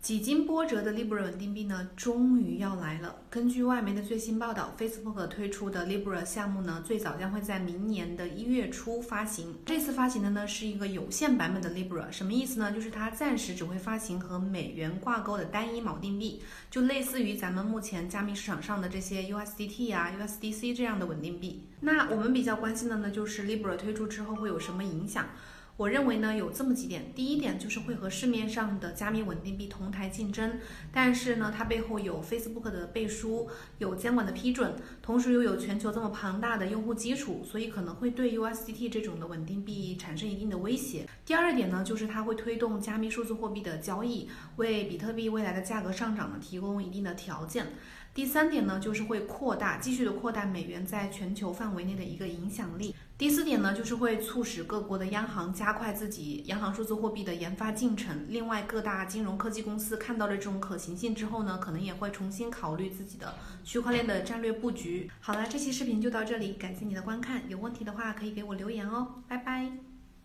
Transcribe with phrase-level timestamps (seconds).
[0.00, 3.16] 几经波折的 Libra 稳定币呢，终于要来了。
[3.28, 9.54] 根据外媒的最新报道，Facebook 推出的 Libra 项目呢，最早将会在明年的一月初发行。
[9.66, 12.72] 这次发行的呢是一个有限版本的 Libra，什么意思呢？
[12.72, 16.40] 就是它暂时只会发行和美元挂钩的单一锚定币，
[16.70, 21.66] 就类似于咱们目前加密市场上的这些 USDT 啊、USDC 这样的稳定币。
[21.80, 25.26] 那我们比较关心的呢，就是 Libra 推出之后会有什么影响？
[25.80, 27.10] 我认为呢，有这么几点。
[27.14, 30.60] 第一点就是会和市面上的加密稳定币同台竞争，
[30.92, 33.48] 但是呢，它背后有 Facebook 的背书，
[33.78, 41.08] 有监管的批准，同时又有全球这么庞大的用户基础，所以可能会对 USDT 这种的稳定币产生一定的威胁。
[41.24, 47.68] 第二点呢，就是它会推动加密数字货币的交易，为比特币未来的价格上涨呢提供一定的条件。
[48.12, 52.94] 第三点呢，就是会扩大，继续的扩大美元在全球范围内的一个影响力。
[53.16, 58.26] 第四点呢，就是会促使各国的央行加快自己央行数字货币的研发进程。
[58.28, 65.10] 另外，各大金融科技公司看到了这种可行性之后呢，可能也会重新考虑自己的区块链的战略布局。
[65.20, 67.42] 好了，这期视频就到这里，感谢你的观看。
[67.48, 69.89] 有问题的话可以给我留言哦，拜拜。